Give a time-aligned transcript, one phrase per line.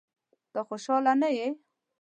[0.51, 1.47] ته خوشاله نه یې؟